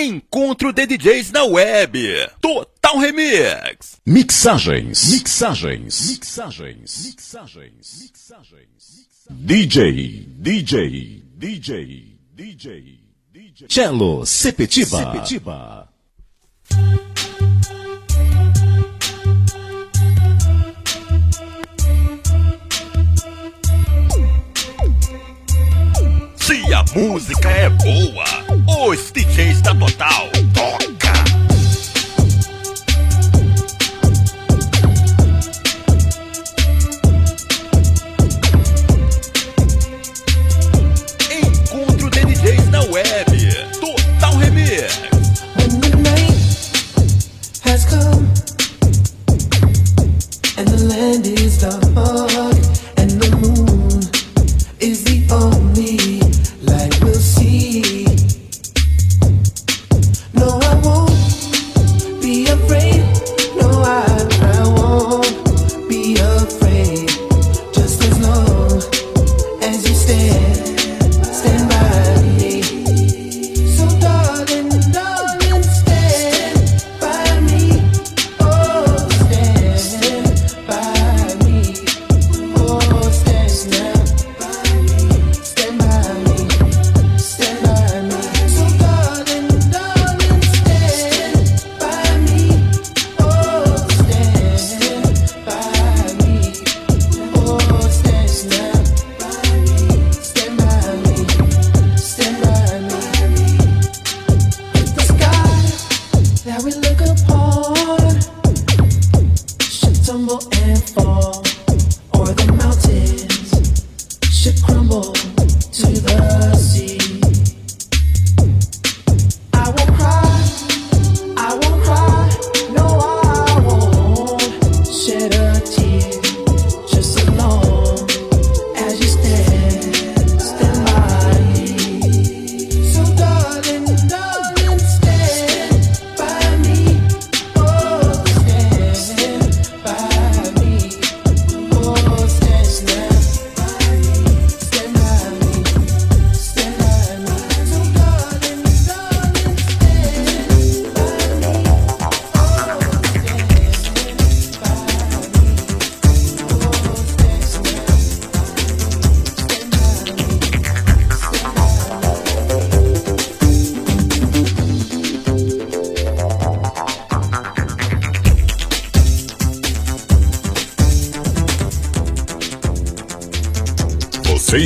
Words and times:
Encontro 0.00 0.72
de 0.72 0.86
DJs 0.86 1.32
na 1.32 1.44
web. 1.44 1.98
Total 2.40 3.00
Remix. 3.00 3.96
Mixagens. 4.06 5.10
Mixagens. 5.10 6.10
Mixagens. 6.10 7.04
Mixagens. 7.04 8.02
Mixagens. 8.02 9.08
DJ. 9.28 10.24
DJ. 10.38 11.24
DJ. 11.36 12.16
DJ. 12.32 13.00
DJ. 13.32 13.66
Cello 13.66 14.24
Sepetiba. 14.24 14.98
Sepetiba. 14.98 15.88
Se 26.36 26.72
a 26.72 26.84
música 26.94 27.50
é 27.50 27.68
boa 27.68 28.27
os 28.66 29.10
DJs 29.10 29.62
da 29.62 29.74
Total. 29.74 30.28
Toca! 30.54 30.98
web. 42.90 43.26
Total 43.80 44.36
Remix. 44.38 45.08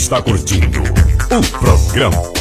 está 0.02 0.20
curtindo 0.20 0.82
o 1.30 1.58
programa. 1.60 2.31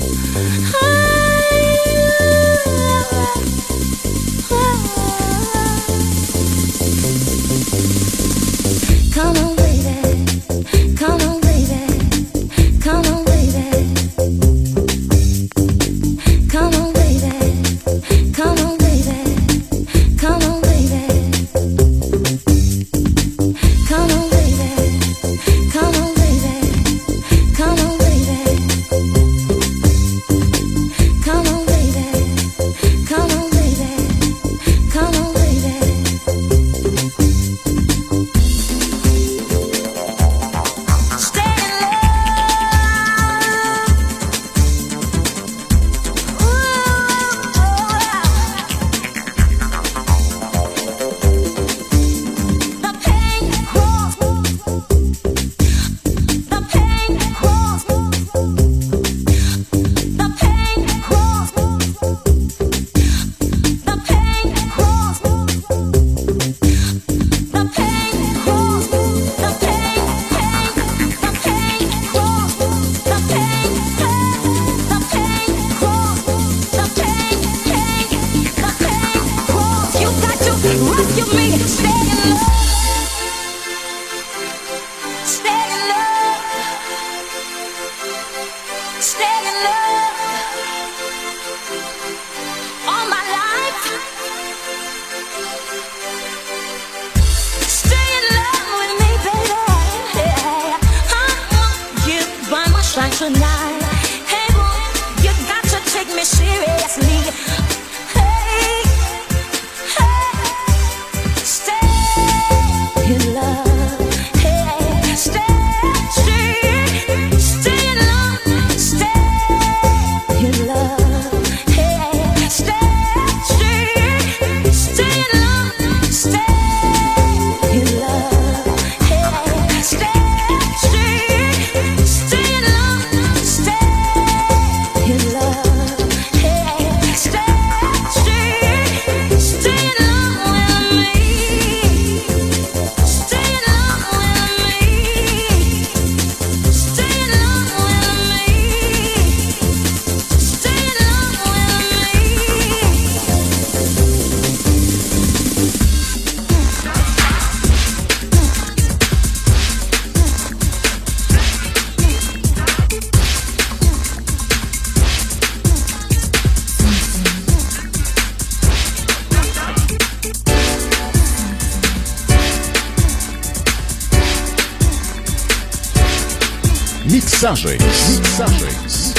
Mixagens. 177.40 178.20
Mixagens. 178.20 179.14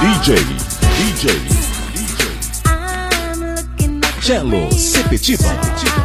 DJ. 0.00 0.36
DJ. 0.98 1.24
DJ. 1.94 2.22
Cello 4.20 4.70
Sepetiba. 4.70 5.50
Please 5.50 6.03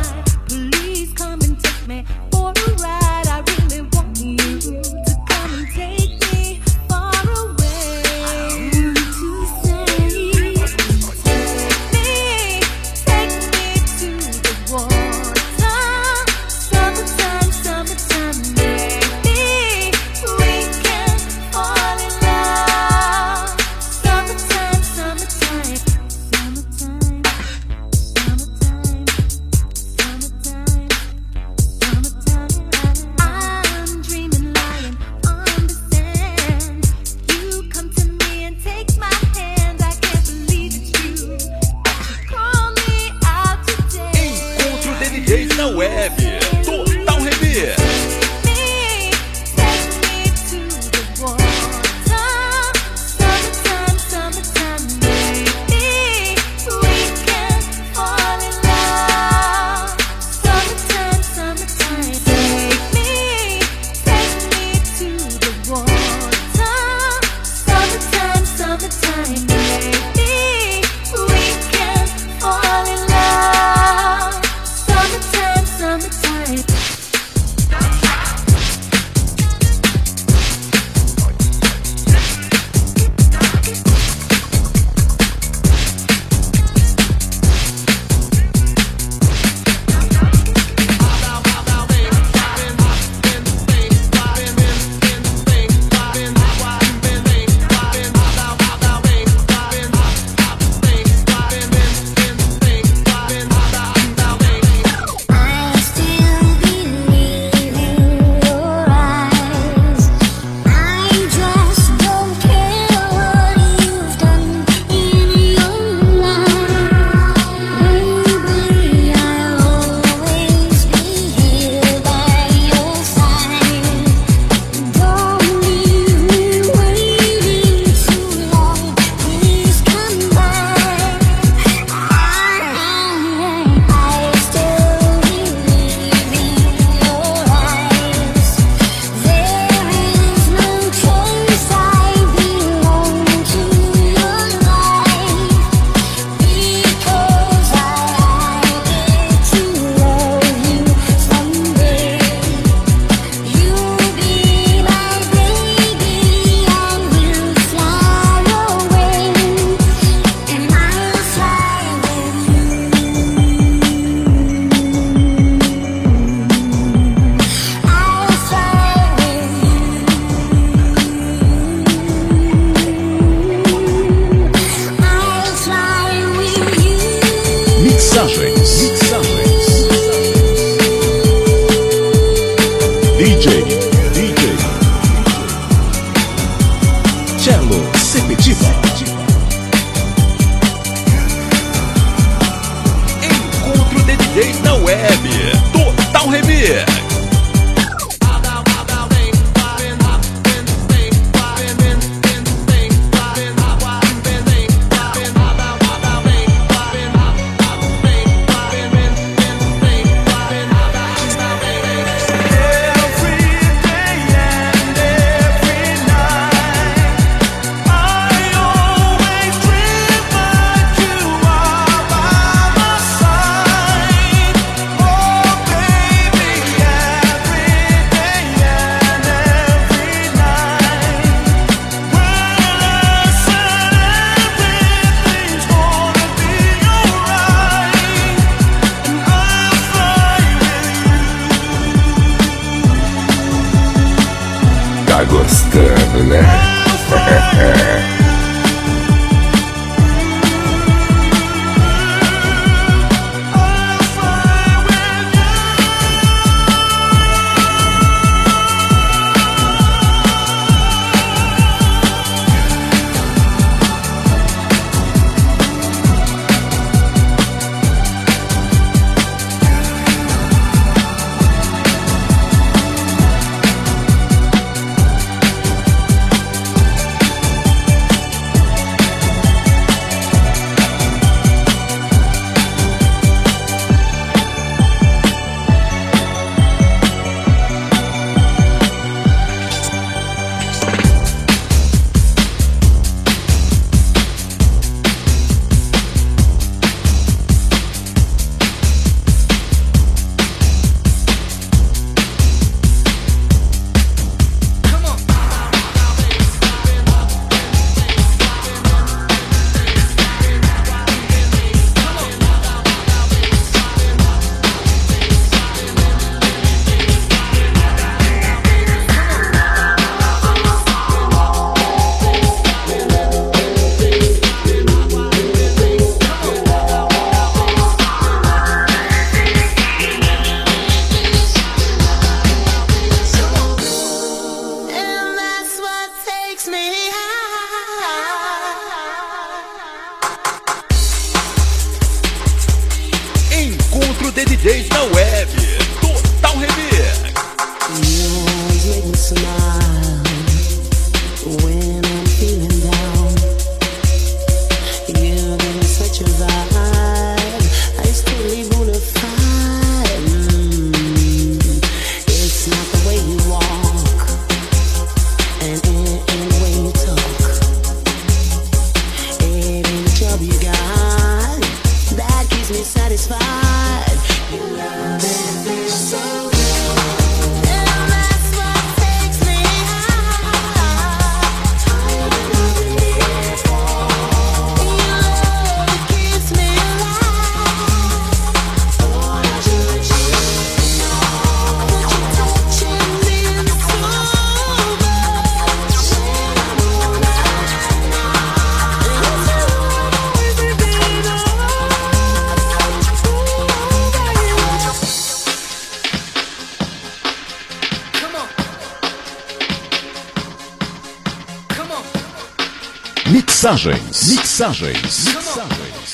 Mixagens. 413.29 414.27
Mixagens. 414.27 415.25
Mixagens. 415.25 416.13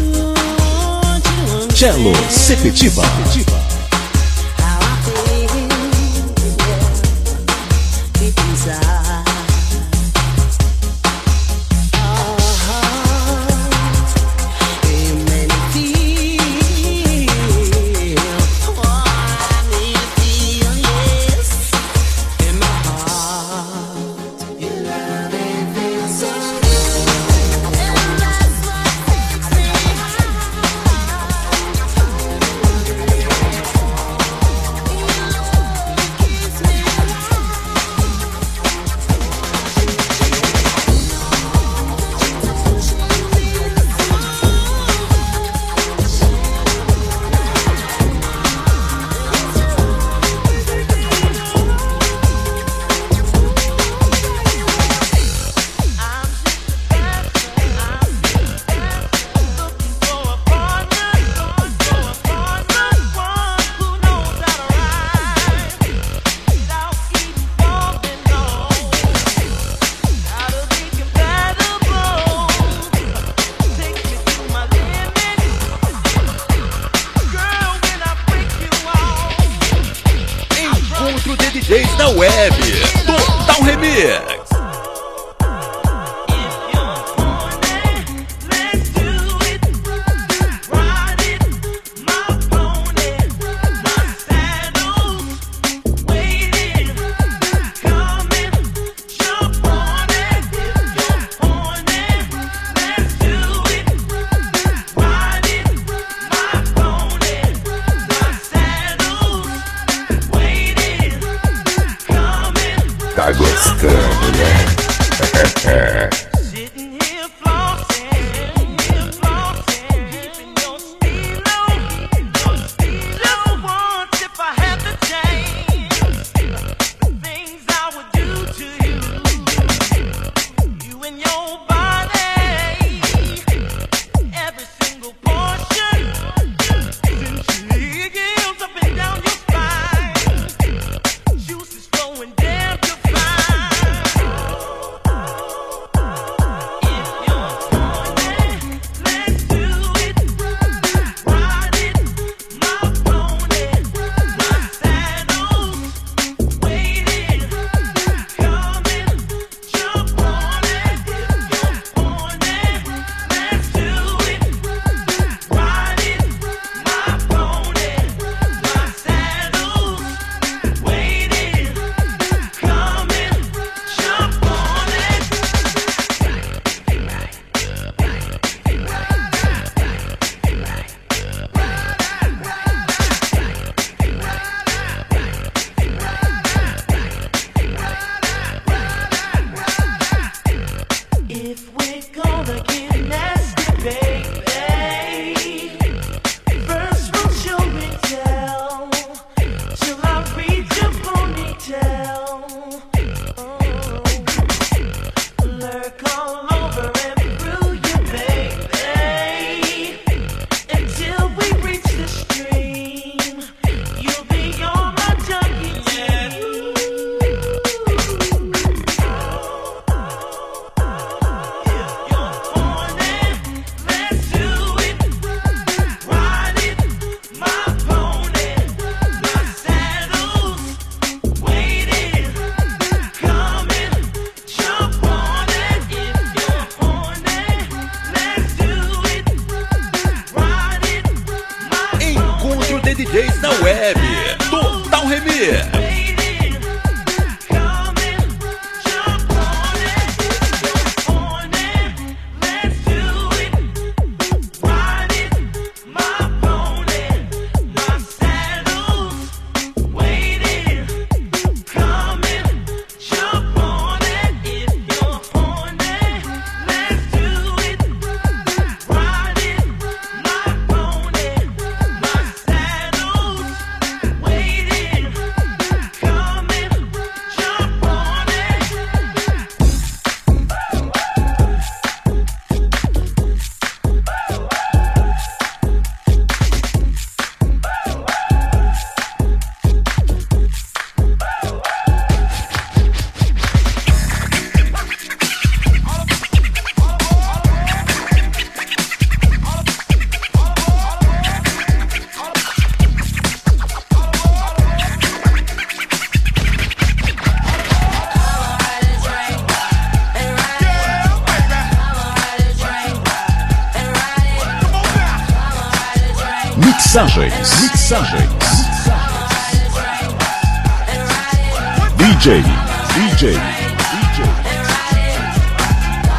Cello 1.73 2.13
Sepetiba. 2.29 3.03
How 3.03 3.64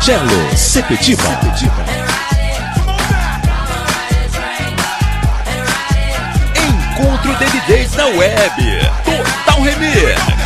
Cello 0.00 0.56
Sepetiba. 0.56 1.22
Encontro 6.54 7.34
DJs 7.34 7.96
na 7.96 8.06
web. 8.06 8.52
Total 9.04 9.62
Remix. 9.62 10.45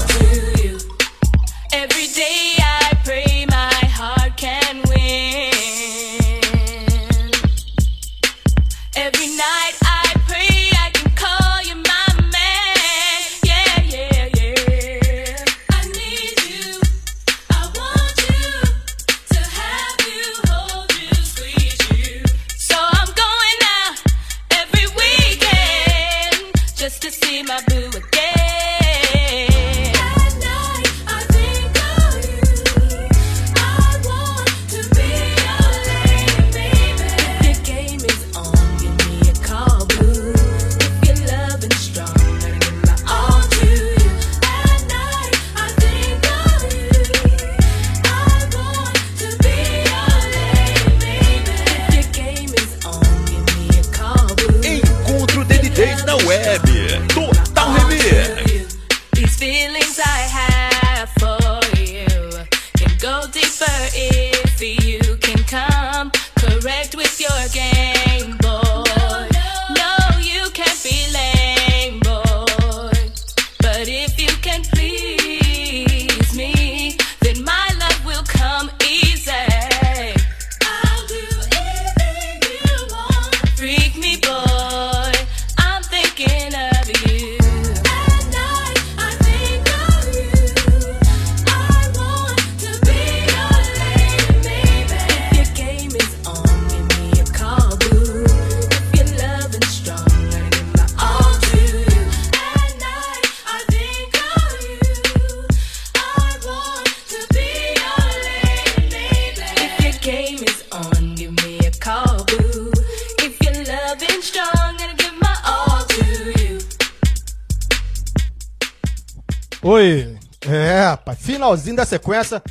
Finalzinho 121.54 121.76
da 121.76 121.86
sequência. 121.86 122.42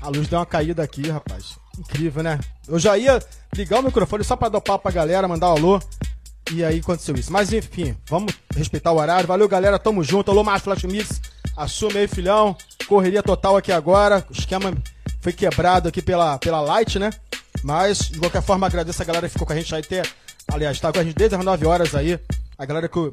A 0.00 0.08
luz 0.08 0.28
deu 0.28 0.38
uma 0.38 0.46
caída 0.46 0.82
aqui, 0.82 1.08
rapaz. 1.08 1.58
Incrível, 1.78 2.22
né? 2.22 2.38
Eu 2.68 2.78
já 2.78 2.96
ia 2.96 3.20
ligar 3.54 3.80
o 3.80 3.82
microfone 3.82 4.24
só 4.24 4.36
pra 4.36 4.48
dar 4.48 4.60
papo 4.60 4.84
pra 4.84 4.92
galera, 4.92 5.28
mandar 5.28 5.48
um 5.48 5.56
alô. 5.56 5.82
E 6.52 6.64
aí 6.64 6.78
aconteceu 6.78 7.14
isso. 7.14 7.32
Mas 7.32 7.52
enfim, 7.52 7.96
vamos 8.08 8.32
respeitar 8.54 8.92
o 8.92 8.98
horário. 8.98 9.26
Valeu, 9.26 9.48
galera. 9.48 9.78
Tamo 9.78 10.04
junto. 10.04 10.30
Alô, 10.30 10.44
Márcio 10.44 10.64
Flash 10.64 10.84
Mix. 10.84 11.20
Assume 11.56 11.98
aí, 11.98 12.08
filhão. 12.08 12.56
Correria 12.86 13.22
total 13.22 13.56
aqui 13.56 13.72
agora. 13.72 14.24
O 14.28 14.32
esquema 14.32 14.72
foi 15.20 15.32
quebrado 15.32 15.88
aqui 15.88 16.02
pela, 16.02 16.38
pela 16.38 16.60
Light, 16.60 16.98
né? 16.98 17.10
Mas, 17.62 17.98
de 18.10 18.18
qualquer 18.18 18.42
forma, 18.42 18.66
agradeço 18.66 19.00
a 19.00 19.04
galera 19.04 19.26
que 19.26 19.32
ficou 19.32 19.46
com 19.46 19.52
a 19.52 19.56
gente 19.56 19.74
aí 19.74 19.80
até. 19.80 20.02
Aliás, 20.52 20.78
tá 20.78 20.92
com 20.92 20.98
a 20.98 21.04
gente 21.04 21.16
desde 21.16 21.34
as 21.34 21.44
9 21.44 21.66
horas 21.66 21.94
aí. 21.94 22.20
A 22.58 22.66
galera 22.66 22.88
que 22.88 23.12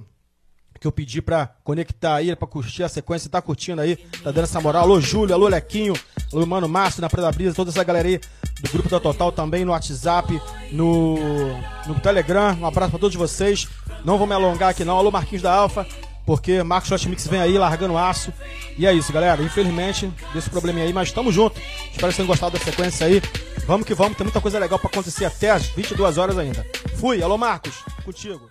que 0.79 0.87
eu 0.87 0.91
pedi 0.91 1.21
pra 1.21 1.47
conectar 1.63 2.15
aí, 2.15 2.35
pra 2.35 2.47
curtir 2.47 2.83
a 2.83 2.89
sequência, 2.89 3.29
tá 3.29 3.41
curtindo 3.41 3.81
aí, 3.81 3.95
tá 3.95 4.31
dando 4.31 4.45
essa 4.45 4.59
moral. 4.59 4.83
Alô, 4.83 4.99
Júlio, 4.99 5.35
alô, 5.35 5.47
Lequinho, 5.47 5.93
alô, 6.33 6.45
Mano 6.45 6.67
Márcio, 6.67 7.01
na 7.01 7.09
Praia 7.09 7.27
da 7.27 7.31
Brisa, 7.31 7.55
toda 7.55 7.69
essa 7.69 7.83
galera 7.83 8.07
aí 8.07 8.19
do 8.61 8.71
grupo 8.71 8.89
da 8.89 8.99
Total 8.99 9.31
também, 9.31 9.63
no 9.63 9.71
WhatsApp, 9.71 10.41
no, 10.71 11.17
no 11.85 11.99
Telegram. 11.99 12.57
Um 12.59 12.65
abraço 12.65 12.91
pra 12.91 12.99
todos 12.99 13.15
vocês. 13.15 13.67
Não 14.03 14.17
vou 14.17 14.25
me 14.25 14.33
alongar 14.33 14.69
aqui 14.69 14.83
não. 14.83 14.97
Alô, 14.97 15.11
Marquinhos 15.11 15.43
da 15.43 15.53
Alfa, 15.53 15.85
porque 16.25 16.63
Marcos 16.63 16.91
Hot 16.91 17.09
Mix 17.09 17.27
vem 17.27 17.41
aí 17.41 17.57
largando 17.57 17.97
aço. 17.97 18.33
E 18.77 18.87
é 18.87 18.93
isso, 18.93 19.13
galera. 19.13 19.41
Infelizmente, 19.43 20.11
desse 20.33 20.49
probleminha 20.49 20.85
aí, 20.85 20.93
mas 20.93 21.11
tamo 21.11 21.31
junto. 21.31 21.59
Espero 21.91 22.09
que 22.09 22.15
tenham 22.15 22.27
gostado 22.27 22.57
da 22.57 22.63
sequência 22.63 23.05
aí. 23.05 23.21
Vamos 23.67 23.85
que 23.85 23.93
vamos, 23.93 24.17
tem 24.17 24.25
muita 24.25 24.41
coisa 24.41 24.57
legal 24.57 24.79
pra 24.79 24.89
acontecer 24.89 25.25
até 25.25 25.51
as 25.51 25.67
22 25.67 26.17
horas 26.17 26.37
ainda. 26.37 26.65
Fui, 26.95 27.21
alô, 27.21 27.37
Marcos, 27.37 27.83
contigo. 28.03 28.49